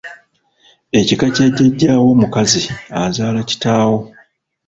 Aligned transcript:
Ekika 0.99 1.25
kya 1.35 1.47
Jjaajjaawo 1.53 2.07
omukazi 2.15 2.61
azaala 3.01 3.41
kitaawo. 3.49 3.99